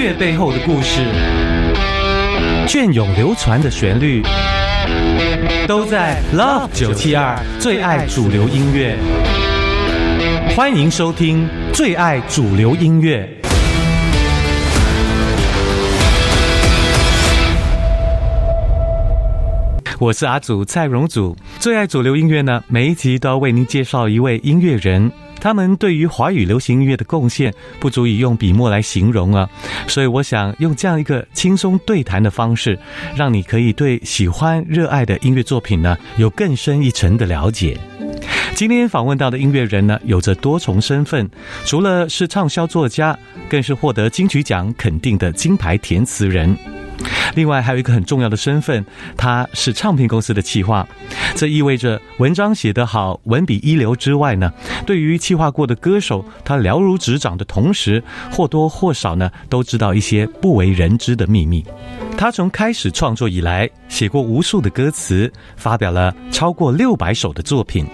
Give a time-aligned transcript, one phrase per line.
[0.00, 1.02] 乐背后的故事，
[2.66, 4.22] 隽永流传的旋律，
[5.68, 8.96] 都在 Love 九七二最爱主流音乐。
[10.56, 13.28] 欢迎收听最爱主流音乐。
[19.98, 22.64] 我是阿祖蔡荣祖，最爱主流音乐呢。
[22.68, 29.48] 每一集都要为您介绍一位音乐人，他们对于华语流行音乐的贡献不足以用笔墨来形容啊。
[29.88, 32.78] 所以我想用这样一个轻松对谈的方式，
[33.16, 37.76] 让你可以对喜欢热爱的音乐作品呢有更深一层的了解。
[38.54, 41.28] 今天访问到的音乐人呢，有着多重身份，
[41.64, 46.54] 除了是畅销作家，更是获得金曲奖肯定的金牌填词人。
[47.34, 48.84] 另外还有一个很重要的身份，
[49.16, 50.86] 他是唱片公司的企划，
[51.34, 54.52] 这意味着文章写得好，文笔一流之外呢，
[54.84, 61.64] 对于企划过的歌手，他了如指掌的同时，或多或少呢，都知道一些不为人知的秘密。
[62.20, 67.86] 他从开始创作以来，写过无数的歌词，发表了超过六百首的作品。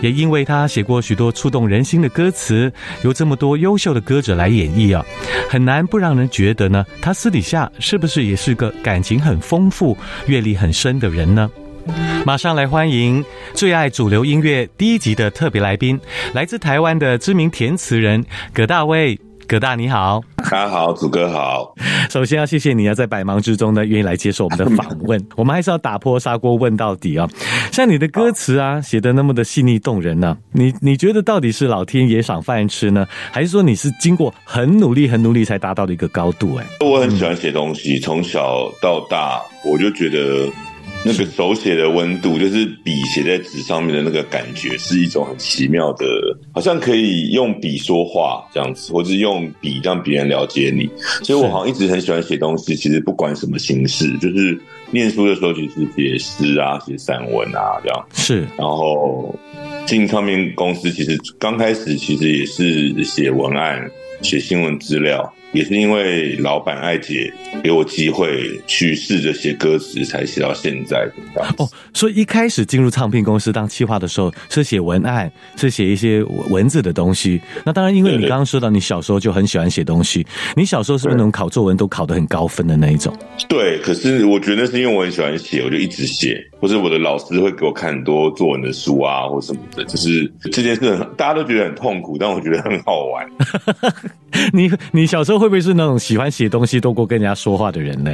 [0.00, 2.72] 也因为他写过许多触动人心的歌词，
[3.02, 5.04] 由这么多优秀的歌者来演绎啊，
[5.50, 11.50] 很难不让人觉得呢，他私底下是不是也是个感情很丰富、阅历很深的人呢？
[12.24, 15.98] 马上来欢迎最爱主流音乐第一集的特别来宾，
[16.32, 19.18] 来自台湾的知名填词人葛大卫。
[19.46, 21.74] 葛大你好，大家好，祖哥好。
[22.08, 25.22] 首先要谢谢你啊，在百忙之中呢，愿意来接受我们的访问。
[25.36, 27.28] 我们还是要打破砂锅问到底啊。
[27.70, 36.56] 像你的歌词啊，写的那么的细腻动人呢，你你觉得到底是老天爷赏饭吃呢，还是说你是经过很努力、很努力才达到的一个高度？
[36.56, 40.50] 哎，我很喜欢写东西，从小到大我就觉得。
[41.04, 46.06] 那个手写的温度，就是笔写在纸上面的那个感觉，是一种很奇妙的，
[46.52, 50.88] 好像可以用笔说话这样子，或是用笔让别人了解你。
[51.22, 52.74] 所以我好像一直很喜欢写东西。
[52.74, 54.58] 其实不管什么形式，就是
[54.90, 58.06] 念书的时候，其实写诗啊，写散文啊这样。
[58.14, 59.38] 是，然后
[59.86, 63.90] 进唱片公司，其实刚开始其实也是写文案、
[64.22, 65.30] 写新闻资料。
[65.54, 67.32] 也是因为老板艾姐
[67.62, 71.42] 给我机会去试着写歌词，才写到现在的。
[71.56, 77.40] 哦，所以一开始进入唱片公司当企划的时候，是写文案，是写一些文字的东西。
[77.64, 80.26] 那当然，因为你刚刚说到你小时候就很喜欢写东西，
[80.56, 83.16] 你小时候是不是那种考作文都考得很高分的那一种？
[83.48, 86.44] 对，可是我觉得是因为我很喜欢写，我就一直写。
[86.60, 93.28] 或者我的老师会给我看很多作文的书啊，或什么的，就是这件事大家都觉得很痛苦，但我觉得很好玩。
[94.50, 98.10] 你你小时候会不会是那种喜欢写东西多过跟人家说话的人呢？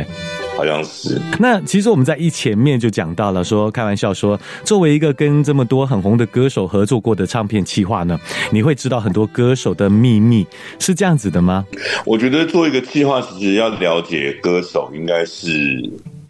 [0.56, 1.16] 好像是。
[1.38, 8.18] 那其实我们在一前面就讲到了，说开玩笑说，作为一个跟这么多很红的歌手合作过的唱片企划呢，
[8.50, 10.44] 你会知道很多歌手的秘密，
[10.80, 11.64] 是这样子的吗？
[12.04, 15.48] 我觉得做一个企划，其实要了解歌手，应该是。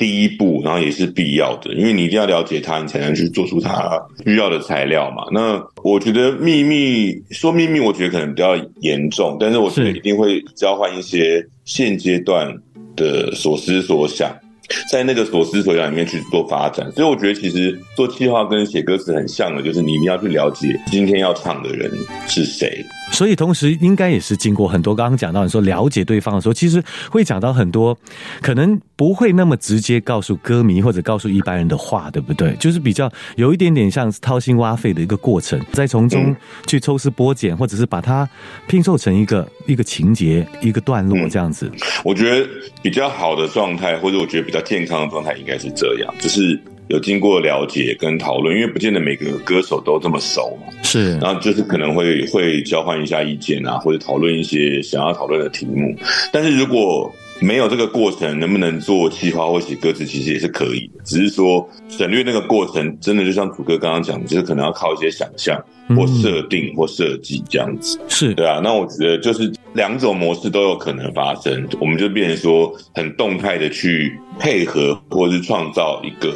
[0.00, 5.26] 第一步，然后也是必要的，因为你一定要了解它，你才能去做出它需要的材料嘛。
[5.30, 12.50] 那我觉得秘密说秘密，我觉得可能比较严重，但是我觉得一定会交换一些现阶段
[12.96, 14.34] 的所思所想。
[14.90, 21.90] 在那个所思所想里面去做发展，所以我觉得其实做计划跟写歌词很像的，就是你一定要去了解今天要唱的人
[22.26, 22.84] 是谁。
[23.12, 27.96] 所以同时应该也是经过很多刚刚讲到你说了解对方的时候，其实会讲到很多
[28.40, 32.54] 可能不会那么直接告诉歌迷或者告诉一般人的话，对不对？
[32.60, 36.34] 就是比较有一点点像掏心挖肺的一个过程，再从中
[36.68, 38.28] 去抽丝剥茧，或者是把它
[38.68, 41.68] 拼凑成一个一个情节、一个段落这样子。
[42.04, 42.48] 我觉得
[42.80, 44.59] 比较好的状态，或者我觉得比较。
[44.60, 50.72] 健康的状态应该是这样，就是有经过了解跟讨论，因为不见得每个歌手都这么熟嘛。
[50.82, 55.94] 是，然后就是可能会会交换一下意见啊，或者讨论一些想要讨论的题目。
[56.32, 57.12] 但是如果
[57.42, 61.02] 没有这个过程，能不能做企划或写歌词，其实也是可以的。
[61.04, 65.58] 只是说省略那个过程，真的就像主哥刚刚讲，就是可能要靠一些想象
[65.96, 67.98] 或设定或设计这样子。
[68.08, 74.12] 是对啊，那我觉得就是两种模式都有可能发生，我们就变成说很动态的去。
[74.40, 76.32] 配合或是创造一个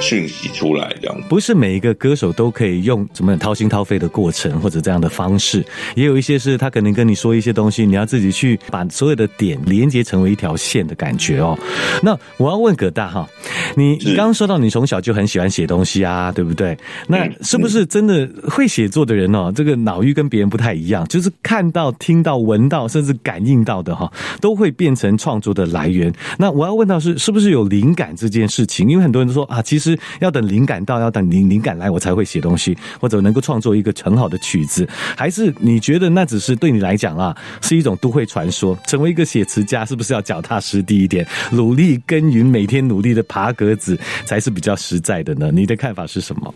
[0.00, 5.62] 讯息出来，这样不是每一个歌手都可以用怎么掏心掏肺的过程或者这样的方式，
[5.96, 11.58] 也有一些是他可能跟你说一些东西，你要自己去把所有的点连接成为一条线的感觉哦。
[12.02, 13.28] 那我要问葛大哈，
[13.76, 16.78] 你你刚刚说到你从小就很喜欢写东西啊，对不对？
[17.08, 24.10] 那是不是真的会写作的人哦，这个脑域跟别人不太一样，就是看到、听到、闻到，甚至感应到的哈，
[24.40, 26.12] 都会变成创作的来源。
[26.38, 28.90] 那我要问到是，是不是就是有灵感这件事情？
[28.90, 34.86] 因为很多人都说啊，其实要等灵感到，要等灵灵感来，我才会写东西，或者能够创作一个很好的曲子。
[35.16, 38.78] 还是你觉得那只是对你来讲啊，是一种都会传说？
[38.86, 45.50] 成为一个写词家，是不是要脚踏实地一点，努力耕耘，每天努力的爬格子，才是比较实在的呢？
[45.50, 46.54] 你的看法是什么？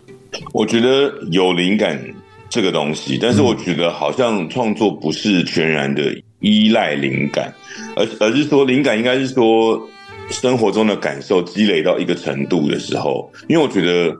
[0.53, 1.99] 我觉得有灵感
[2.47, 7.51] 这个东西，但是我觉得好像创作不是全然的依赖灵感，
[7.95, 9.81] 而而是说灵感应该是说
[10.29, 14.15] 生活中的感受积累到一个程度的时候，因为我觉得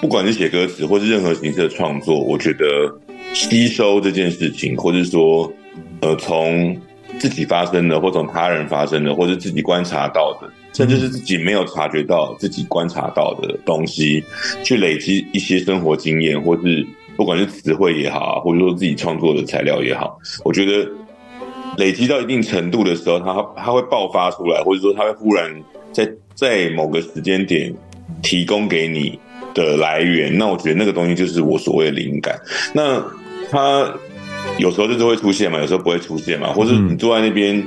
[0.00, 2.64] 不管是写歌词或是任何形式的创作，我觉得
[3.34, 5.52] 吸收这件事情，或者说
[6.00, 6.76] 呃从
[7.18, 10.48] 自己发生的，或从他人发生的，或者自己观察到的。
[10.74, 14.22] 甚至是自己没有察觉到自己观察到的东西，
[14.62, 20.88] 去累积一些生活经验，或是不管是词汇也好，或者说自己创作的材料也好，我觉得
[21.78, 25.50] 累积到一定程度的时候，它它会爆发出来，或者说它会忽然
[25.92, 27.72] 在在某个时间点
[28.22, 29.18] 提供给你
[29.54, 30.36] 的来源。
[30.36, 32.38] 那我觉得那个东西就是我所谓的灵感。
[32.74, 33.02] 那
[33.50, 33.90] 它
[34.58, 37.66] 有时候就是会出现嘛，有时候不会出现嘛，或者你坐在那边。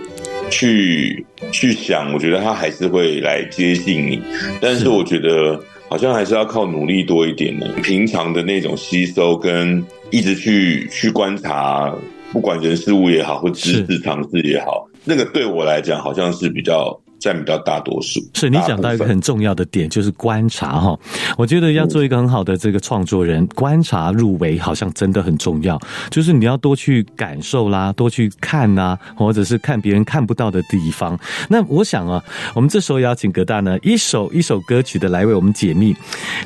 [0.49, 4.21] 去去想，我觉得它还是会来接近你，
[4.59, 7.65] 但是我觉得好像还是要靠努力多一点呢。
[7.81, 11.95] 平常的那种吸收跟一直去去观察，
[12.31, 16.99] 不管人事物也好，或知识尝试也好，那个对我来讲好像是比较。
[17.21, 18.19] 占比较大多数。
[18.33, 20.99] 是你讲到一个很重要的点，就是观察哈。
[21.37, 25.79] 我觉得要做一个很好的这个创作人，观察入围好像真的很重要。
[26.09, 31.17] 就是你要多去感受啦，多去看呐，或者是看别人看不到的地方。
[31.47, 32.21] 那我想啊，
[32.55, 35.95] 我们这时候邀请葛大呢，一首一首歌曲的来为我们解密，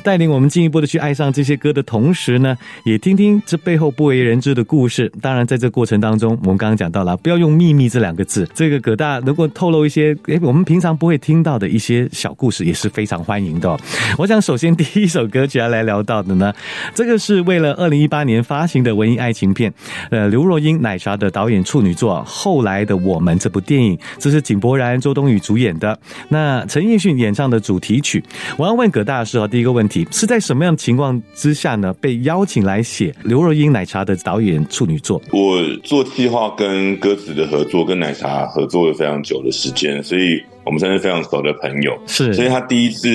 [0.04, 5.10] 带领我们进一步的去爱上这些歌的同时呢，也听听这背后不为人知的故事。
[5.22, 8.46] 当然，在这过程当中，我们刚刚讲到了，不要用秘密这两个字。
[8.52, 10.65] 这个葛大能够透露一些，哎，我们。
[10.66, 13.74] 平常不会听到的一些小故事也是非常欢迎的。
[14.18, 16.52] 我想首先第一首歌曲要来聊到的呢，
[16.92, 19.72] 这个是为了二零一八年发行的文艺爱情片，
[20.10, 25.96] 呃，刘若英奶茶的导演处女作《后来的我们》这部电影，这是井柏然、周冬雨主演的，
[26.28, 28.22] 那陈奕迅演唱的主题曲。
[28.58, 35.22] 我要问葛大师啊，第一个问题是在什么样情况之下呢，被邀请来写刘若英奶茶的导演处女作？
[35.30, 40.42] 我做计划跟歌词的合作，跟奶茶合作了非常久的时间，所以。
[40.66, 43.08] 我们算是非常熟的朋友，是，所以他第一次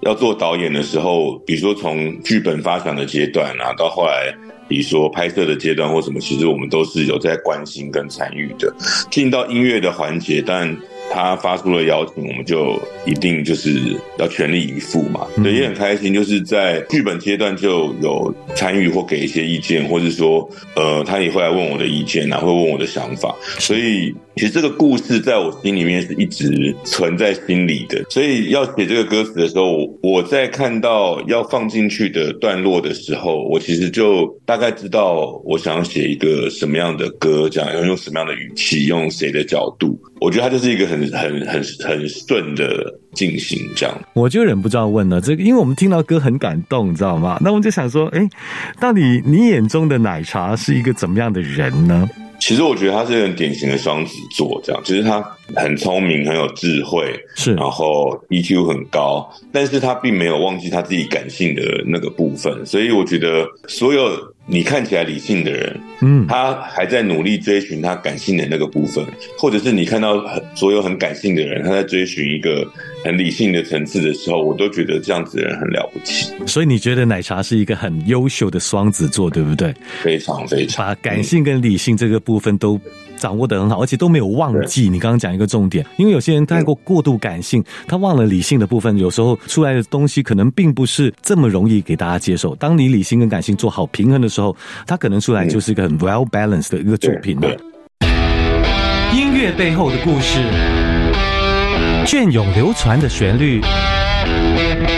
[0.00, 4.34] 要做导演的时候，比如说从剧本发想的阶段啊，到后来，
[4.66, 8.74] 比如说拍摄的阶段或什么，其实我们都是有在关心跟参与的。
[9.12, 10.76] 进到音乐的环节，但
[11.10, 13.80] 他发出了邀请，我们就一定就是
[14.18, 15.24] 要全力以赴嘛。
[15.36, 24.12] 对，也很开心，就是在剧本阶段就有参与或给一些意见，或是说，呃，他也会来问我的意见啊，会问我的想法，所以。
[24.38, 39.98] 其实这个故事在我心里面是一直存在心里的，所以要写这个歌词的时候，我在看到要放进去的段落的时候，我其实就大概知道我想写一个什么样的歌，这样要用什么样的语气，用谁的角度。
[40.20, 44.00] 我觉得它就是一个很很很很顺的进行，这样。
[44.14, 47.38] 我就忍不住要问了，这个因为我们听到歌很感动，你知道吗？
[47.40, 48.28] 那我们就想说，哎，
[48.80, 52.08] 到底你眼中的奶茶是一个怎么样的人呢？
[52.48, 55.22] 其实我觉得他是很典型的双子座，这样，其实他
[55.54, 57.04] 很聪明，很有智慧，
[57.34, 64.10] 是，然后 EQ 很高，但是他并没有忘记他自己感性的那个部分，所以我觉得所有。
[64.50, 69.04] 你看起来理性的人，嗯，他还在努力追寻他感性的那个部分，
[69.38, 72.66] 或者是你看到很所有很感性的人，他在追寻一个
[73.04, 76.32] 很理性的层次的时候，我都觉得这样子的人很了不起。
[76.46, 79.74] 所以你觉得奶茶是一个很优秀的双子座，对不对？
[80.02, 82.80] 非常非常，把感性跟理性这个部分都
[83.18, 84.88] 掌握的很好，而且都没有忘记。
[84.88, 92.54] 你刚刚讲一个重点，因为有些人太过过度感性，他忘了理性的部分，有时候出来的东西可能并不是这么容易给大家接受。
[92.56, 97.50] 当你理性跟感性做好平衡的时候，时候，它可能出来就是一个很 well balanced 的一个作品了。
[99.12, 100.38] 音乐背后的故事，
[102.10, 103.60] 隽永流传的旋律，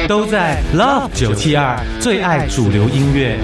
[0.06, 3.36] 都在 Love 九七二最爱主流音乐。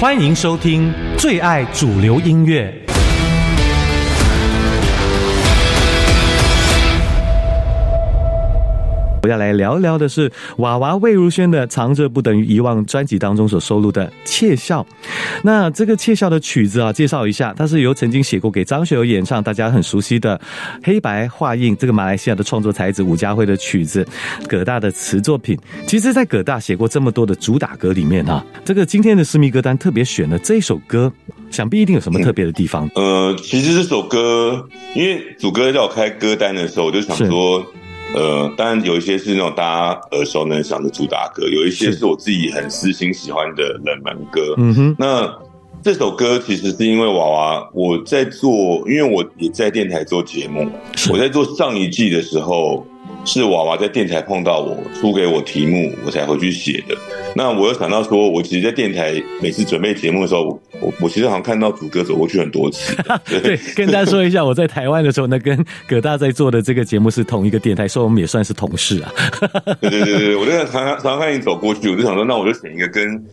[0.00, 2.83] 欢迎收听最爱主流音乐。
[9.24, 14.82] 我要来聊聊的是娃娃魏如萱的《藏着不等于遗忘》专辑当中所收录的《窃笑》。
[15.42, 20.38] 那这个《窃笑》的曲子啊，介绍一下，它是由曾经写过给张学友演唱，大家很熟悉的
[20.82, 24.06] 黑白画印这个马来西亚的创作才子伍家辉的曲子，
[24.46, 25.58] 葛大的词作品。
[25.86, 31.10] 其实，在葛大写过这么多的主打歌里面啊，这个今天的私密歌单特别选了这首歌，
[31.50, 32.86] 想必一定有什么特别的地方。
[32.94, 37.64] 呃，其实这首歌，因为主歌叫我开歌单的时候，我就想说。
[38.14, 44.54] 呃，当然有一些是那种大家耳熟能详的主打歌，有一些是我自己很私心喜欢的冷门歌。
[44.56, 45.36] 嗯哼，那
[45.82, 50.70] 这首歌其实是因为娃娃我在做，因为我也在电台做节目，
[51.12, 52.86] 我在做上一季的时候。
[53.24, 56.96] 是娃娃在电台碰到我，出给我题目，我才回去写的。
[57.34, 62.96] 那我又想到说，我其实，在电台每次准备节目的时候，我我其实好像看到主歌走过去很多次。
[63.26, 69.12] 对，跟大家说一下，我在台湾的时候呢，跟葛大在做的这个节目是同一个电台，所以我们也算是同事啊。
[69.80, 73.24] 对对对对，我就常常常看你走过去，我就想说，那我就选一个跟。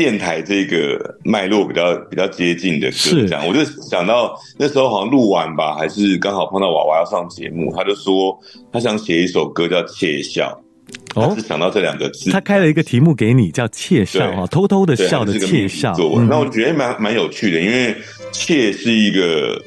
[0.00, 3.46] 电台这个脉络比较比较接近的歌，这样。
[3.46, 8.34] 我就想到那时候好像录完吧，还是刚好碰到娃娃要上节目，他就说
[8.72, 10.58] 他想写一首歌叫《窃笑》，
[11.20, 15.94] 哦，是想到这两个字，他开了一个题目给你叫《窃笑》哈，偷偷的笑的窃笑。
[16.26, 17.94] 那我觉得蛮蛮有趣的，因为
[18.32, 19.60] 窃是一个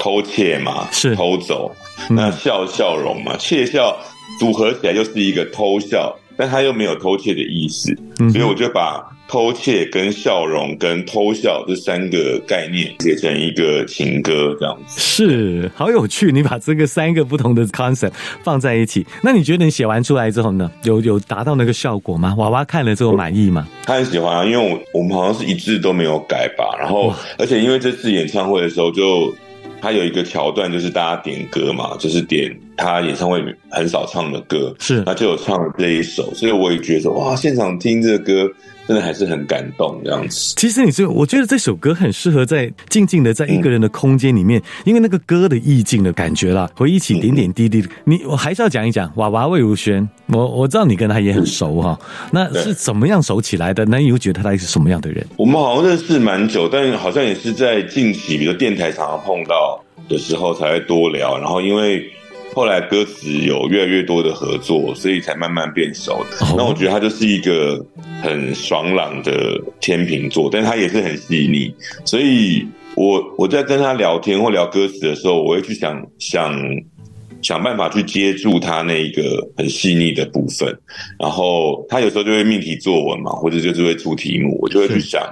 [0.00, 1.14] 偷窃嘛，是。
[1.14, 1.70] 偷走，
[2.08, 3.94] 那笑笑容嘛，窃笑
[4.40, 7.94] 组合起来又是一个偷笑，但他又没有偷窃的意思，
[8.32, 9.14] 所以我就把。
[9.28, 16.30] 偷窃、跟笑容、跟偷笑这三个概念写成一个情歌，这样子是好有趣。
[16.30, 18.12] 你把这个三个不同的 concept
[18.44, 22.34] 放在一起，那你觉得你写完出来之后呢，有有达到那个效果吗？
[22.38, 23.66] 娃娃看了之后满意吗？
[23.84, 26.64] 他很喜欢啊，因为我我们好像是一字都没有改吧。
[26.78, 29.34] 然后，而且因为这次演唱会的时候，就
[29.80, 38.48] 他有一个桥段，就是大家点歌嘛，就是点他演唱会很少唱的歌，是他就有唱了这一首，所以我也觉得哇，现场听这个歌。
[38.86, 40.54] 真的还是很感动这样子。
[40.56, 47.84] 其实你是，我觉得这首歌很适合在静静的在一个人的空间里面，因为那个歌的意境的感觉啦，回忆起点点滴滴。
[48.04, 51.98] 你我还是要讲一讲娃娃魏如萱，我我知道你跟他也很熟哈，
[52.30, 53.84] 那是怎么样熟起来的？
[53.84, 55.26] 那你又觉得他是什么样的人？
[55.36, 61.36] 我们好像认识蛮久，但好像也是在近期，比如电台常常碰到的时候才会多聊。
[61.38, 62.04] 然后因为。
[62.56, 66.38] 后来歌词有越来越多的合作，所以才慢慢变熟的。
[66.56, 67.84] 那我觉得他就是一个
[68.22, 71.70] 很爽朗的天秤座，但他也是很细腻。
[72.06, 76.58] 所以我我在跟他聊天或聊歌词的时候，我会去想想
[77.42, 80.74] 想办法去接住他那一个很细腻的部分。
[81.18, 85.22] 然后他有时候就会命题作文嘛，或者就是会出题目，我就会去想，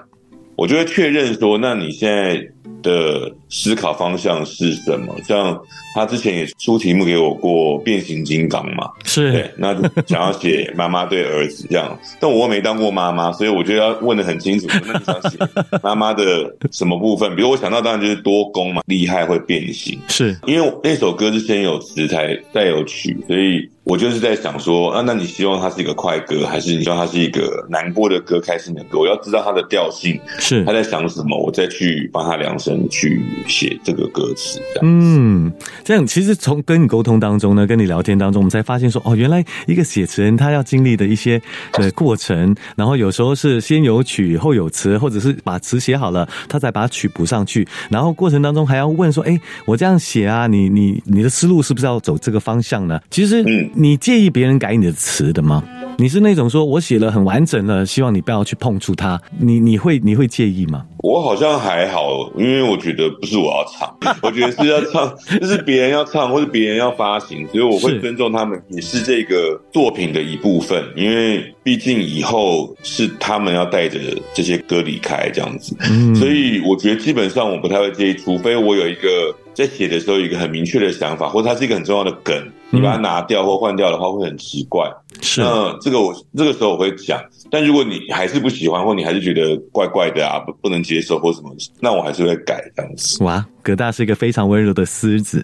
[0.57, 2.47] 我就会确认说，那你现在。
[2.85, 5.17] 的思考方向是什么？
[5.27, 5.59] 像
[5.95, 9.75] 他之前也出题目给我过，变形金刚嘛，是对，那
[10.07, 14.67] 想要写妈妈对儿子这样，但我没当过妈妈，所以我觉得要问的很清楚。
[14.85, 15.39] 那你想写
[15.83, 17.35] 妈妈的什么部分？
[17.35, 23.67] 比如我想到当然就是多功嘛，厉害会变形，是因为那首歌是先有词才再有曲，所以。
[23.85, 28.99] 我就是在想说，啊，那你希望它是一个快歌，还是你希望它是一个难过的歌、开心的歌？
[28.99, 34.59] 我要知道它的调性，是他在想什么，我再去帮他量身去写这个歌词。
[34.81, 35.53] 嗯，
[35.85, 41.39] 这样其实从跟你沟通当中呢，跟你聊天当中，我们才发现说，哦，原来一个写词人他要经历的一些
[41.75, 52.99] 的过程，然后有时候是先有曲后有词，或者是把词写好了，他再把曲补上去，然后过程当中还要问说，哎，我这样写啊，你你你的思路是不是要走这个方向呢？
[53.11, 53.71] 其实，嗯。
[53.77, 55.63] 你介意别人改你的词的吗？
[55.97, 60.85] 你是那种说我写了很完整了，希望你不要去碰触它，你你会你会介意吗？
[60.99, 74.01] 我好像还好，因为我觉得不是我要唱， 我觉得是要唱，就是别人要唱或者别人要发行，所以我会尊重他们，也是这个作品的一部分，因为毕竟以后是他们要带着
[74.33, 75.77] 这些歌离开这样子，
[76.17, 79.35] 所以我觉得基本上我不太会介意，除非我有一个。
[79.55, 82.37] 在写的时候，有一个很明确的想法，或者它是一个很重要的梗，
[82.71, 84.91] 你把它拿掉或换掉的话，会很奇怪。
[85.21, 93.23] 是，那这个我这个时候我会讲，但如果你还是不喜欢，或你还是觉得怪怪的啊，不不能接受或什么，那我还是会改这样子。
[93.23, 95.43] 哇，葛大是一个非常温柔的狮子，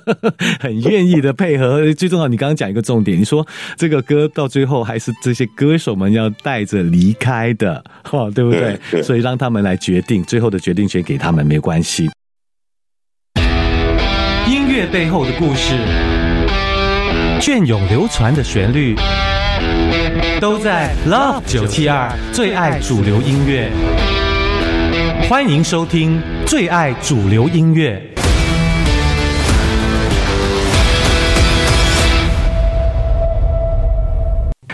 [0.60, 1.92] 很愿意的配合。
[1.94, 3.46] 最重要，你刚刚讲一个重点，你说
[3.78, 9.02] 这个歌到最后还是这些歌手们要带着离开的，哈，对不对？
[9.02, 12.10] 所以让他们来决定，最后的决定权给他们没关系。
[14.76, 15.74] 乐背后的故事，
[17.40, 18.94] 隽永流传的旋律，
[20.38, 23.70] 都在 Love 九七二最爱主流音乐。
[25.30, 28.15] 欢迎收听最爱主流音乐。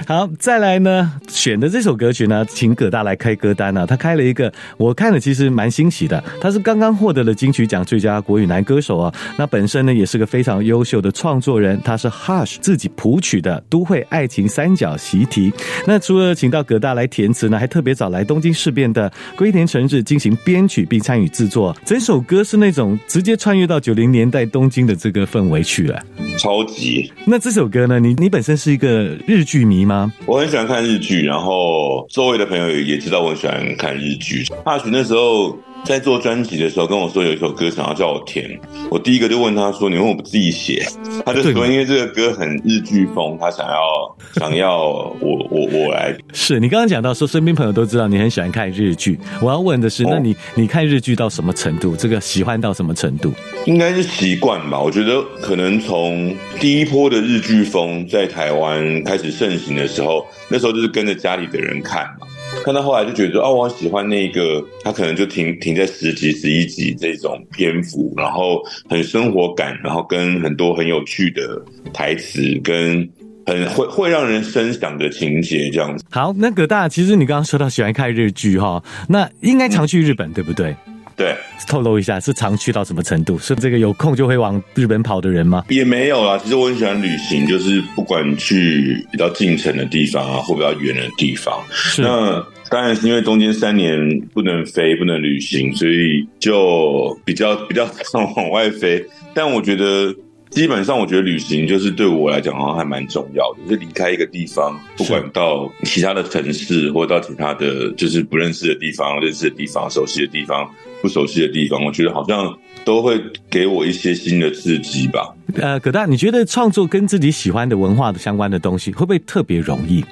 [0.06, 3.87] 好，再来呢，选的这首歌曲呢，请葛大来开歌单呢。
[3.87, 6.23] 他开了一个，我看了其实蛮欣喜的。
[6.40, 9.14] 他是刚刚获得了金曲奖最佳国语男歌手啊。
[9.38, 15.50] 那本身呢也是个非常优秀的创作人，他是 Hush 自己谱曲的《都会爱情三角习题》。
[15.87, 21.76] 那除了请到葛大来填词呢，还特别找来东京事变的龟田诚志进行编曲并参与制作。
[21.85, 26.02] 整首歌是那种直接穿越到九零年代东京的这个氛围去了，
[26.42, 27.12] 超级。
[27.25, 30.12] 那这首歌呢，你你本身是一个日剧迷吗？
[30.26, 34.44] 我很喜欢看日剧，然后周围的朋友也知道我很喜欢看日剧。
[34.64, 35.56] 大学那时候。
[35.84, 38.58] 在做专辑的时候，跟我说有一首歌想要叫我填，
[38.90, 40.86] 我第一个就问他说：“你为什么不自己写？”
[41.26, 43.82] 他就说：“因为这个歌很日剧风，他想要
[44.40, 44.78] 想要
[45.20, 49.18] 我我我来。”是你刚刚讲到说，身边朋友都知道你很喜欢看日剧。
[49.40, 51.96] 我要问的是，那你你看日剧到什么程度？
[51.96, 53.32] 这个喜欢到什么程度？
[53.66, 54.80] 应该是习惯吧。
[54.80, 62.26] 我觉得可能从第一波的日剧风在台湾开始盛行的时候，那时候就是跟着家里的人看嘛。
[62.64, 71.61] 看到后来就觉得哦，我喜欢那个，他可能就停停在十集、十一集这种篇幅，然后很生活感，然后跟很多很有趣的
[71.92, 73.09] 台词，跟
[73.44, 76.04] 很会会让人深想的情节这样子。
[76.11, 80.75] 好，那葛大，其实你刚刚说到喜欢看日剧哈，那应该常去日本对不对？
[81.16, 81.37] 对，
[81.69, 83.38] 透露一下是常去到什么程度？
[83.38, 85.64] 是这个有空就会往日本跑的人吗？
[85.69, 91.62] 也没有啦，其实我很喜欢旅行，就是不管去比较近城的地方啊，或比较远的地方。
[91.99, 93.99] 那当然是因为中间三年
[94.33, 99.04] 不能飞、不能旅行，所以就比较比较常往外飞。
[99.35, 100.14] 但我觉得。
[100.52, 103.71] 基本上，我觉得旅行就是对我来讲，好像还蛮重要的。
[103.71, 110.71] 就离开一个地方，不管到其他的城市，或到其他的就是不认识的地方、认识的地方、熟悉的地方、
[111.02, 115.35] 不熟悉的地方，我觉得好像都会给我一些新的刺激吧。
[115.54, 120.02] 呃，葛大，你觉得创作跟自己喜欢的文化的相关的东西，会不会特别容易？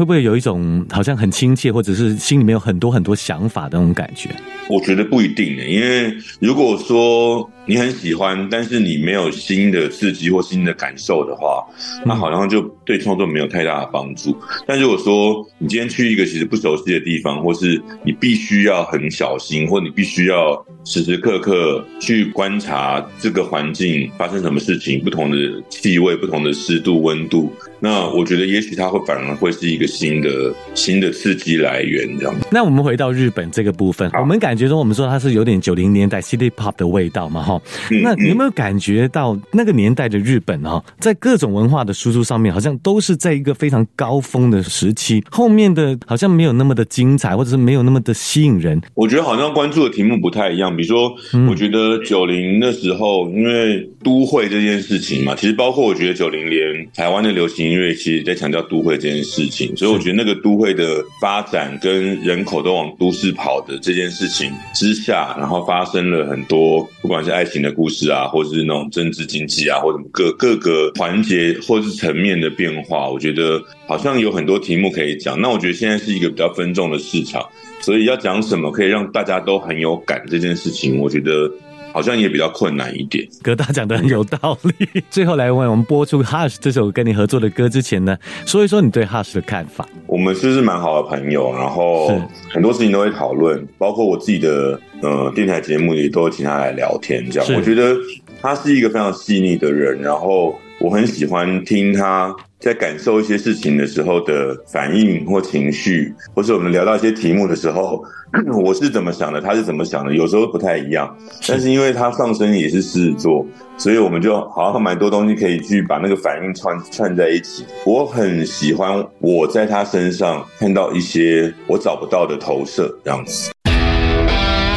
[0.00, 4.30] 会不会有一种好像很亲切，或者是心里面有很多很多想法的那种感觉？
[4.70, 11.62] 我觉得不一定的，因为如果说你很喜欢，但是你没有新的刺激或新的感受的话，
[12.02, 14.34] 那好像就对创作没有太大的帮助。
[14.66, 25.36] 但如果说你今天去一个其实不熟悉的地方，或是你必须要很小心，或你必须要时时刻刻去观察这个环境发生什么事情，不同的
[25.68, 32.34] 气味、不同的湿度、温度，那我觉得也许它会反而会是一个新的新的刺激来源，这样。
[32.50, 34.70] 那我们回到日本这个部分，我们感觉。
[34.70, 37.60] 说我们说它是有点九零年代 City Pop 的味道嘛，哈。
[38.04, 48.80] 那你有没有感觉到那个年代的日本哈，在各种文化的输出上面，好像都是在一个非常高峰的时期，后面的好像没有那么的精彩，或者是没有那么的吸引人。
[48.94, 50.69] 我觉得好像关注的题目不太一样。
[50.76, 51.14] 比如说，
[51.48, 59.76] 我觉得九零那时候，因为都会这件事情嘛，其实包括我觉得九零年台湾的流行音乐，其实在强调都会这件事情。
[59.76, 64.50] 所以我觉得那个都会的发展跟人口都往都市跑的这件事情。
[64.74, 75.40] 之下，然后发生了很多，不管是爱情的故事啊，或者是那种政治经济啊，或者各各个环节或是层面的变化，我觉得好像有很多题目可以讲。
[75.40, 77.44] 那我觉得现在是一个比较分众的市场，
[77.80, 81.50] 所以要讲什么可以让大家都很有感这件事情，我觉得。
[81.92, 83.26] 好像也比较困难一点。
[83.42, 85.02] 葛大讲的很有道理。
[85.10, 89.84] 最后来问我们播出 Hush 这首跟你合作的歌之前呢，说一说你对 Hush 的看法。
[90.06, 92.06] 我们是是蛮好的朋友，然后
[92.48, 97.28] 很多事情都会讨论，包括我自己的呃电台节目也都会请他来聊天。
[97.28, 97.96] 这样，我觉得
[98.40, 102.34] 他是一个非常细腻的人，然后我很喜欢听他。
[102.58, 108.04] 在感受一些事情的时候的反应或情绪，或是我们聊到一些题目的时候，
[108.62, 111.16] 我是怎么想的，他是怎么想的，有时候不太一样。
[111.48, 113.46] 但是因为他上升也是狮子座，
[113.78, 117.64] 所以我们就好像蛮多东西可以去把那个反应串串在一起。
[117.86, 123.50] 我很喜欢我在他身上看到一些我找不到的投射，这样子。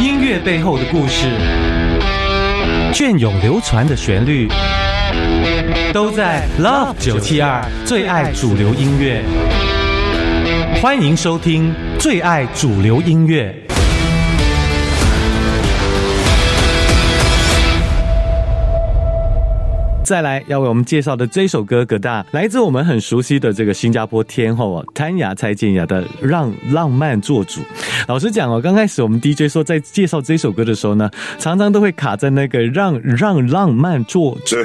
[0.02, 1.28] 音乐背后的故事，
[2.94, 4.48] 隽永流传的旋律。
[5.94, 9.24] 都在 Love 九七二最爱主流音乐，
[10.82, 13.56] 欢迎收听最爱主流音乐。
[20.04, 27.62] 再来要为我们介绍的这首歌，葛大来自我们很熟悉的这个新加坡天后啊，谭雅蔡健雅的《让浪漫做主》。
[28.08, 34.58] 老实讲哦，刚开始我们 DJ 说在介绍这首歌的时候呢，常常都会卡在那个“让让浪漫做主”。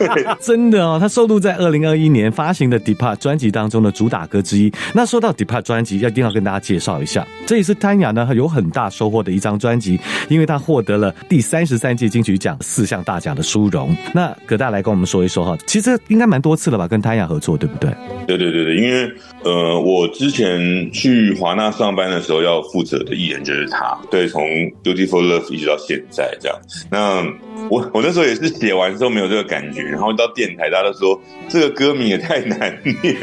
[0.40, 4.72] 真的哦，它收录在二零二一年发行的 Depart 专辑当中的主打歌之一。
[4.94, 10.00] 那说到 Depart 专辑，要一定要跟大家介绍一下，这也是谭雅呢有很大收获的一张专辑，
[10.30, 13.94] 因为她获得了第三十三届金曲奖四项大奖的殊荣。
[14.14, 15.58] 那葛大来跟我们说一说哈。
[15.66, 17.90] 其实应该蛮多次了吧，跟泰雅合作，对不对？
[18.26, 19.10] 对对对对，因为
[19.42, 23.98] 呃，我之前去华纳上班的时候，要负责的艺人就是他。
[24.10, 24.42] 对，从
[24.84, 26.56] Beautiful Love 一直到现在这样。
[26.90, 27.22] 那
[27.68, 33.16] 我我那时候也是写完之后没有这个感觉，然后到电台大家都说这个歌名也太难念，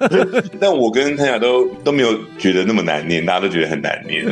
[0.60, 4.24] 但我跟谭雅都都没有觉得那么难念，大家都觉得很难念。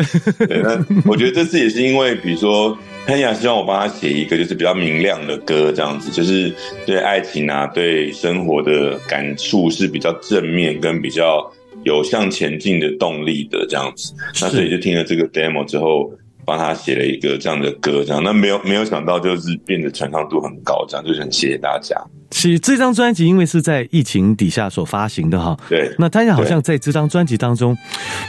[0.46, 2.76] 对，那我觉得这次也是因为，比如说。
[3.06, 6.52] 潘雅希望我帮他写一个就是比较明亮的歌，这样子就是
[6.86, 11.52] 对爱情啊、对生活的感触是比较正面跟比较
[11.84, 14.14] 有向前进的动力的这样子。
[14.40, 16.12] 那所以就听了这个 demo 之后。
[16.52, 21.96] 帮他写了一个这样的歌，这样那没有没有想到就是变得传唱度很高，这样就是很谢谢大家。
[22.30, 25.90] 是这张专辑因为是在疫情底下所发行的哈，对。
[25.98, 27.74] 那大家好像在这张专辑当中，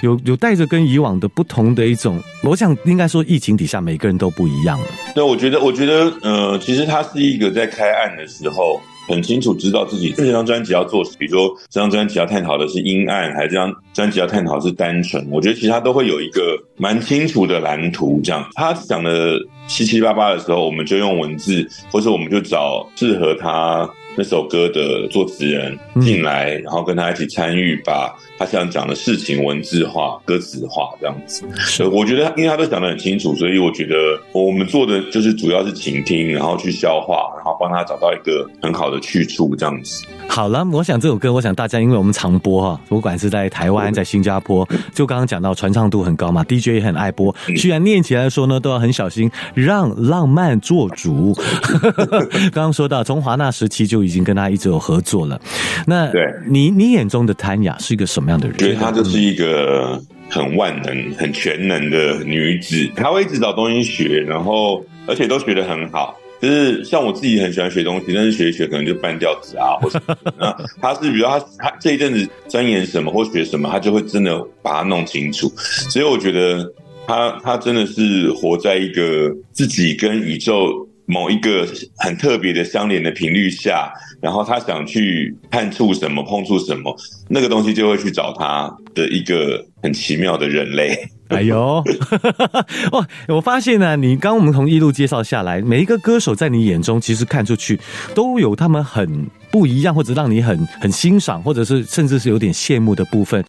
[0.04, 4.88] 有有带着跟以往的不同的一种，我想应该说疫情底下每个人都不一样了。
[5.14, 8.82] 对，我觉得我觉得呃，其实他是一个在开案的时候。
[9.08, 15.26] 很清楚知道自己这张专辑要做，比如说这张专辑要探讨的是阴暗，还是这张专辑要探讨是单纯。
[15.30, 18.22] 我觉得其实他都会有一个蛮清楚的蓝图。
[18.24, 19.38] 这样他讲的
[19.68, 31.44] 七七八八的时候，我们就用文字，或者我们就找适合他那首歌的作词人进来，然后跟他一起参与，把他想讲的事情文字化、歌词化这样子。
[31.58, 33.96] 是，我觉得因为他都讲得很清楚，所以我觉得
[34.32, 37.32] 我们做的就是主要是倾听，然后去消化。
[37.36, 40.06] 然后帮他找到一个很好的去处，这样子。
[40.30, 47.36] 好了，我想这首歌，我想大家因为我们常播哈，不管是在台湾、在新加坡，就刚刚讲到传唱度很高嘛，DJ 也很爱播。
[47.58, 51.36] 虽然念起来说呢，都要很小心，让浪漫做主。
[52.54, 55.40] 刚刚说到从华纳时期就已经跟他一直有合作了。
[55.88, 58.58] 那对你你眼中的谭雅是一个什么样的人？
[58.58, 62.90] 觉得她就是一个很万能、很全能的女子。
[62.96, 66.18] 她会一直找东西学，然后而且都学得很好。
[66.42, 69.98] 就是像我自己很喜欢学东西，但是学一学可能就半吊子啊，或者
[70.38, 75.50] 啊， 她是比如她她这一阵子钻研什么或学什么，她就会真的把它弄清楚。
[75.90, 76.70] 所以我觉得
[77.08, 86.96] 他他真的是活在一个自己跟宇宙某一个很特别的相连的频率下，然后他想去探触什么、碰触什么，
[87.30, 90.98] 那个东西就会去找他的一个很奇妙的人类。
[91.30, 91.84] 哎呦，
[92.94, 93.08] 哇！
[93.28, 97.80] 我发现呢，你刚我们从一路介绍下来，每一个歌手在你眼中，其实看出去
[98.14, 103.44] 都有他们很不一样，或者让你很很欣赏，或者是甚至是有点羡慕的部分。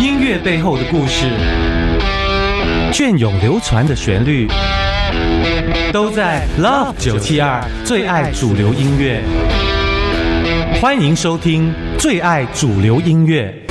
[0.00, 1.26] 音乐背后的故事，
[2.92, 4.46] 隽永流传的旋律，
[5.92, 9.22] 都在 Love 九七二最爱主流音乐。
[10.80, 13.69] 欢迎收听最爱主流音乐。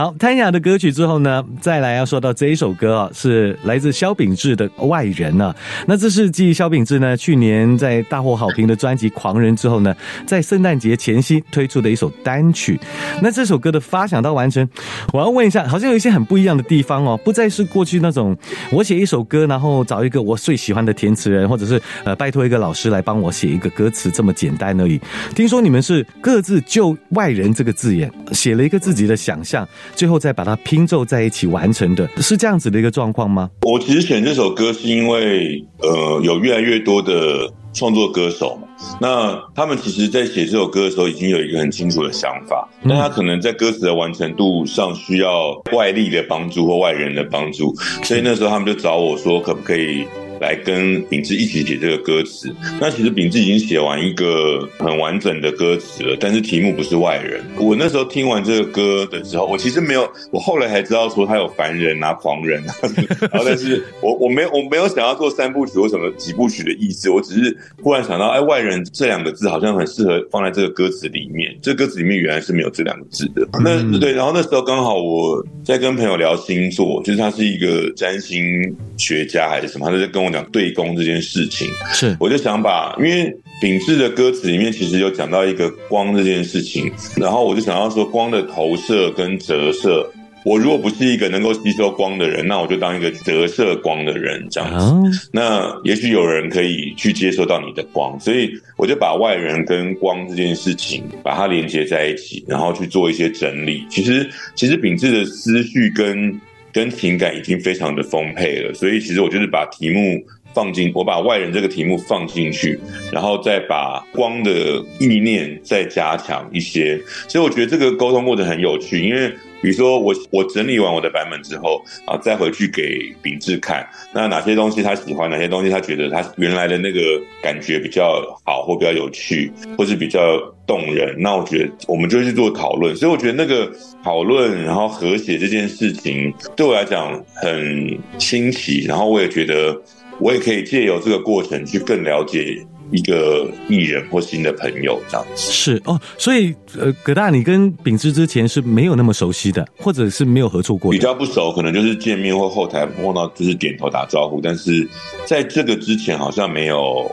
[0.00, 5.54] 好，谭雅的歌曲之后呢，再来要说到这一首歌啊，是来自萧秉治的《外人》呢。
[5.86, 9.94] 那这是继萧秉治呢去年在大获好评的专辑《狂人》之后呢，
[10.26, 12.80] 在圣诞节前夕推出的一首单曲。
[13.20, 14.66] 那这首歌的发想到完成，
[15.12, 18.34] 我要问一下，好像有一些很不一样的地方哦，不再是过去那种
[18.72, 24.98] 我写一首歌，然后找一个我最喜欢的填词人，或者是呃拜托一个老师来帮我写一个歌词这么简单而已。
[25.34, 29.68] 听说你们是各自就“外人”这个字眼写了一个自己的想象。
[29.94, 33.50] 最后再把它拼凑在一起完成的，是这样子的一个状况吗？
[33.62, 38.68] 我其实选这首歌是因为，呃，有越来越多的创作歌手嘛，
[39.00, 50.04] 那他们其实在写这首歌的时候，已经有一个很清楚的想法，但他可能在歌词的完成度上需要外力的帮助或外人的帮助，所以那时候他们就找我说，可不可以？
[50.40, 57.42] 来跟秉志一起写这个歌词，那其实秉志已经写完一个很完整的歌词了，但是题目不是外人。
[57.58, 62.74] 我那时候听完这个歌的时候，我其实没有，我后来才知道说他有凡人啊、狂人啊，
[63.30, 73.46] 然后但是我我没有我没有想要做三部曲或什么几部曲的意思，我只是忽然想到，哎，外人这两个字好像很适合放在这个歌词里面，这歌词里面原来是没有这两个字的。
[73.62, 80.29] 那对，然后那时候刚好我在跟朋友聊星座，就是他是一个占星学家还是什么，他就在跟我。
[80.32, 90.08] 讲对公这件事情，是我就想把，因为秉志的歌词里面其实有讲到一个光这件事情，然后我就想要说光的投射跟折射，
[90.44, 95.28] 我如果不是一个能够吸收光的人，那我就当一个折射光的人这样子。
[95.32, 103.84] 那也许有人可以去接受到你的光，所以我就把外人跟光这件事情把它连接在一起，然后去做一些整理。
[103.90, 106.40] 其实，其实秉志的思绪跟。
[106.72, 110.22] 跟情感已经非常的丰沛了，所以其实我就是把题目
[110.54, 112.78] 放进，我把外人这个题目放进去，
[113.12, 127.00] 然后再把光的意念再加强一些，所以我觉得这个沟通过程很有趣，因为比如说我我整理完我的版本之后啊，再回去给秉志看，那哪些东西他喜欢，哪些东西他觉得他原来的那个
[127.42, 132.94] 感觉比较好，或比较有趣，或是比较动人，那我觉得我们就去做讨论。
[132.96, 133.70] 所以我觉得那个
[134.02, 139.78] 讨论，然后和谐这件事情，对我来讲很新奇，然后我也觉得
[140.18, 142.56] 我也可以借由这个过程去更了解。
[142.90, 154.88] 一个艺人或新的朋友这样子是哦，所以呃，葛大，你跟秉志之前是没有那么熟悉的，或者是没有合作过，比较不熟，可能就是见面或后台碰到就是点头打招呼，但是
[155.24, 157.10] 在这个之前好像没有。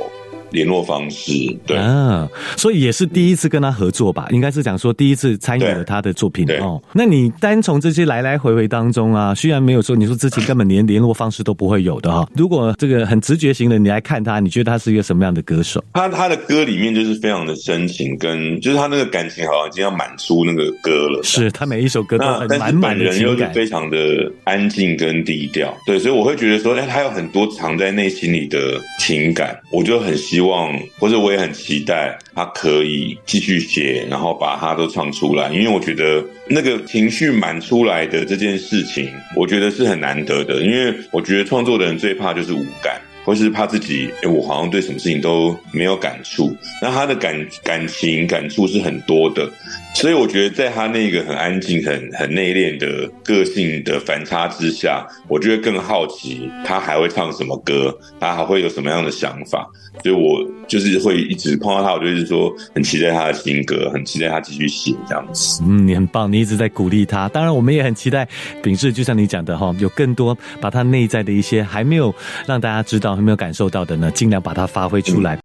[0.52, 1.32] 联络方式，
[1.66, 4.28] 对，啊，所以也是第一次跟他合作吧？
[4.32, 6.82] 应该是讲说第一次参与了他的作品哦。
[6.94, 12.28] 那你单从这些来来回回当中啊，虽然没有说你说之前根本连联络方式都不会有的哈。
[12.36, 15.84] 如果这个很直觉型的你来看他，你觉得他是一个什么样的歌手？
[15.94, 21.22] 他他的歌里面就是非常的深情，跟就是他那个感情好像已经要满出那个歌了。
[21.24, 23.98] 是他每一首歌都很满满的情感，非常的
[24.44, 25.76] 安静跟低调。
[25.86, 28.60] 对，所以我会觉得说，哎，他有很多藏在内心里的
[29.00, 31.18] 情感，我就很希希望或者。
[31.18, 40.62] 我也很期待他可以继续写，然后把它都唱出来，因为我觉得那个情绪满出来的这件事情，我觉得是很难得的。
[40.62, 43.02] 因为我觉得创作的人最怕就是无感。
[43.28, 46.56] 或是怕自己，哎，我好像对什么事情都没有感触。
[46.82, 49.52] 那他的感感情感触是很多的，
[49.94, 59.68] 所以我觉得在他那个很安静、很很内敛的个性的反差之下，我就会更好奇他还会唱什么歌，他还会有什么样的想法。
[60.04, 65.62] 所以我就是会一直碰到他，我就是说很期待他的新歌，很期待他继续写这样子。
[65.66, 67.28] 嗯，你很棒，你一直在鼓励他。
[67.28, 68.26] 当然，我们也很期待
[68.62, 72.14] 秉志，就像你讲的哈，有更多把他内在的一些还没有
[72.46, 73.17] 让大家知道。
[73.18, 74.12] 有没有感受到的呢？
[74.12, 75.38] 尽量把它发挥出来。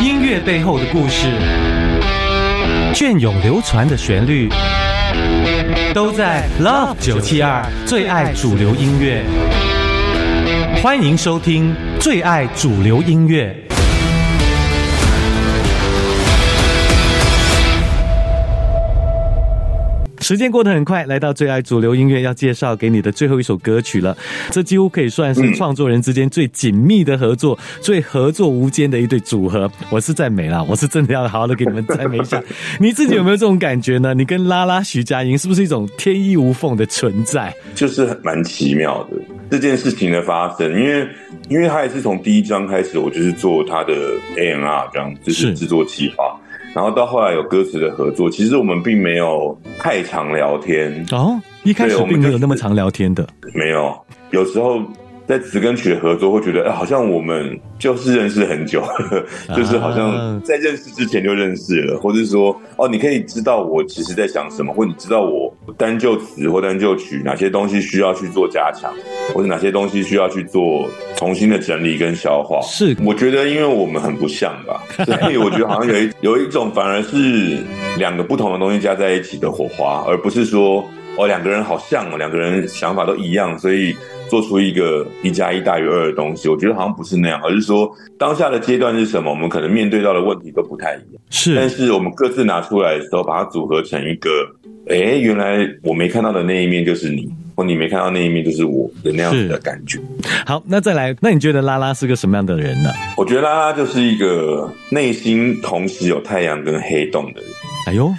[0.00, 1.28] 音乐背后的故事，
[2.94, 4.48] 隽永流传的旋律，
[5.92, 9.24] 都在 Love 九七二最爱主流音乐。
[10.80, 13.63] 欢迎收听最爱主流音乐。
[20.24, 24.16] 时间过得很快，来到最爱主流音乐要介绍给你的最后一首歌曲了。
[24.50, 29.70] 这几乎可以算是创作人之间最紧密的合作、最合作无间的一对组合。
[29.90, 32.42] 我是赞美啦，我是真的要好好的给你们赞美一下。
[32.80, 34.14] 你自己有没有这种感觉呢？
[34.14, 37.54] 你跟拉拉、徐佳莹是不是一种天衣无缝的存在？
[37.74, 39.18] 就是蛮奇妙的
[39.50, 41.06] 这件事情的发生，因为
[41.50, 43.92] 因为他也是从第一章开始，我就是做他的
[44.38, 46.40] A N R 这样，就是制作计划。
[46.74, 51.40] 然后到后来有歌词的合作，其实我们并没有太常聊天哦。
[51.62, 53.96] 一开始并没有那么常聊天的，没有。
[54.32, 54.82] 有时候
[55.26, 57.58] 在词跟曲的合作，会觉得哎，好像我们。
[57.76, 58.82] 就是认识很久，
[59.54, 68.90] 就是好像在认识之前就认识了，或者说哦，你可以知道我其实在想什么，或你知道我单就词或单就曲哪些东西需要去做加强，
[69.34, 72.58] 或者哪些东西需要去做重新的整理跟消化。
[72.62, 77.58] 是，我觉得因为我们很不像吧，所以我觉得好像有一有一种反而是
[77.98, 80.82] 两个不同的东西加在一起的火花，而不是说
[81.16, 83.94] 哦两个人好像哦两个人想法都一样，所以。
[84.30, 91.22] 做出一个一加一大于二的东西，我觉得好像不是那样，而是说当下的阶段是什么，我们可能面对到的问题都不太一样。
[91.28, 94.30] 是，但是我们各自拿出来的时候，把它组合成一个，
[94.88, 100.00] 哎，原来我没看到的那一面就是你，或你没看到那一面就是我的那样子的感觉。
[100.46, 102.90] 好，那再来，那你觉得拉拉是个什么样的人呢？
[103.18, 107.50] 我觉得拉拉就是一个内心同时有太阳跟黑洞的人。
[107.86, 108.12] 哎呦，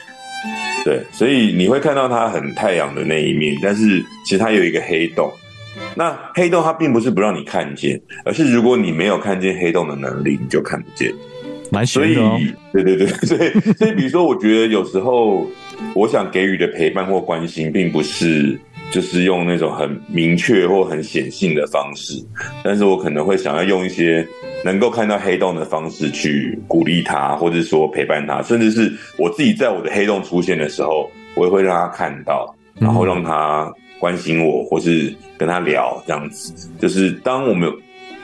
[0.85, 5.29] 对，所以你会看到它很太阳的那一面，但是其实它有一个黑洞。
[5.95, 11.11] 那黑洞它并不是不让你看见，而是如果你没有看见黑洞的能力，你就看不见。
[11.71, 12.15] 蛮所以，
[12.71, 15.49] 对对对， 所以所以，比如说，我觉得有时候
[15.95, 18.57] 我想给予的陪伴或关心，并不是
[18.95, 22.13] 就是用那种很明确或很显性的方式，
[22.63, 24.25] 但是我可能会想要用一些
[24.63, 33.69] 能够看到黑洞的方式去鼓励他，或者说陪伴他，甚至是我自己在我的黑洞出现的时候，我也会让他看到，然后让他。
[33.97, 37.71] 关心我，或是跟他聊这样子，就是当我们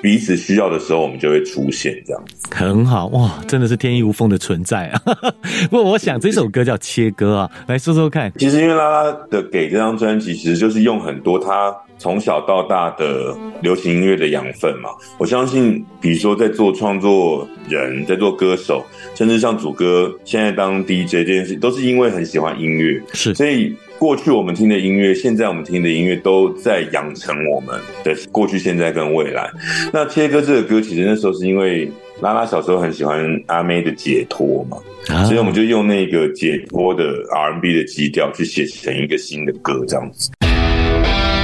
[0.01, 2.47] 彼此需要的时候，我们就会出现这样子。
[2.53, 5.01] 很好哇，真的是天衣无缝的存在啊！
[5.69, 8.31] 不过我想这首歌叫《切割》啊，来说说看。
[8.37, 14.89] 其实因为拉拉的给这张专辑，其实就是用很多他从小到大的流行音乐的养分嘛。
[15.17, 18.83] 我相信，比如说在做创作人，在做歌手，
[19.13, 23.75] 甚至像主歌现在当 DJ 这件事，都是因为很喜欢音乐，是所以。
[24.01, 29.47] 过去我们听的音乐，现在我们听的音乐，都在养成我们的过去、现在跟未来。
[29.93, 31.87] 那切割这个歌，其实那时候是因为
[32.19, 34.77] 拉拉小时候很喜欢阿妹的解脱嘛，
[35.25, 40.31] 所以我们就用那个解脱的 R&B 的基调去写成一个新的歌，这样子。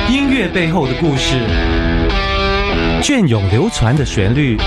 [0.10, 1.36] 音乐背后的故事，
[3.04, 4.58] 隽永流传的旋律，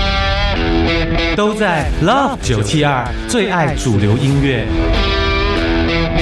[1.35, 4.65] 都在 Love 九七二最爱主流音乐。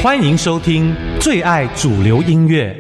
[0.01, 2.73] 欢迎收听最爱主流音乐。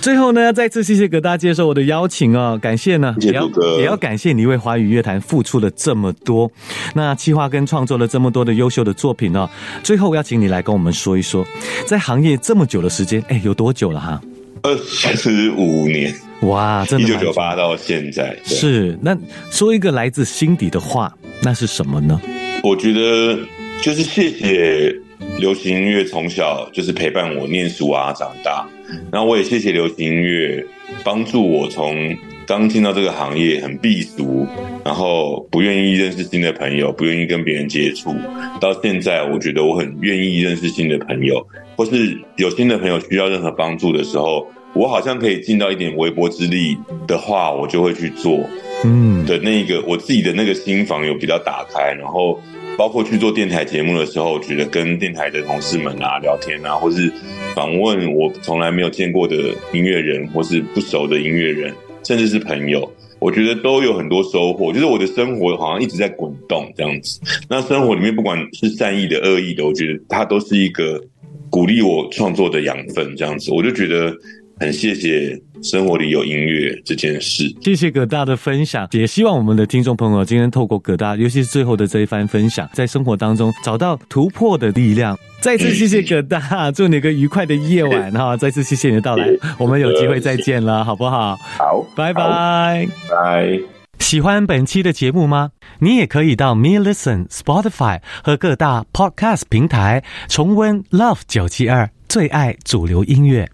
[0.00, 6.48] 最后呢，再次谢谢葛大接受我的邀请哦，感谢呢，也要也要感谢你为华语乐坛付出了这么多，
[6.94, 9.50] 那企划跟创作了这么多的优秀的作品哦。
[9.82, 11.44] 最后要请你来跟我们说一说，
[11.84, 14.20] 在行业这么久的时间，哎，有多久了哈？
[14.62, 18.96] 二十五年，哇，真的一九九八到现在是。
[19.02, 19.16] 那
[19.50, 22.20] 说一个来自心底的话，那是什么呢？
[22.62, 23.38] 我觉得
[23.82, 24.94] 就是谢谢
[25.38, 28.64] 流行音乐从小就是陪伴我念书啊长大。
[29.10, 30.64] 然后我也谢谢流行音乐
[31.02, 32.16] 帮助我从
[32.52, 34.46] 刚进到这个行业很避俗，
[34.84, 38.14] 然后不愿意认识新的朋友，不愿意跟别人接触，
[38.60, 48.38] 到现在我觉得我很愿意认识新的朋友，或是有新的朋友需要任何帮助的时候，我好像可以尽到一点微薄之力的话，我就会去做。
[48.84, 52.38] 嗯，的那个我自己的那个心房有比较打开，然后。
[52.74, 57.12] 包括去做电台节目的时候，觉得跟电台的同事们啊聊天啊，或是
[57.54, 59.36] 访问我从来没有见过的
[59.74, 61.72] 音乐人，或是不熟的音乐人，
[62.04, 64.72] 甚至是朋友，我觉得都有很多收获。
[64.72, 67.20] 就是我的生活好像一直在滚动这样子。
[67.48, 71.02] 那生活里面不管是善意的、恶意的，我觉得它都是一个
[71.50, 73.52] 鼓励我创作的养分这样子。
[73.52, 74.14] 我就觉得
[74.62, 75.36] 很谢谢。
[75.60, 85.16] 生活里有音乐这件事，谢谢葛大的分享，也希望我们的听众朋友今天透过葛大，尤其是最后的这一番分享，在生活当中找到突破的力量。
[85.40, 88.34] 再次谢谢葛大，祝你个愉快的夜晚哈！
[88.38, 91.36] 再次谢谢你的到来，我们有机会再见了，好不好？
[91.58, 93.60] 好，拜拜拜。
[94.00, 95.50] 喜欢本期的节目吗？
[95.78, 103.48] 你也可以到 Me Listen、Spotify 和各大 Podcast 平台重温 Love 九七二最爱主流音乐。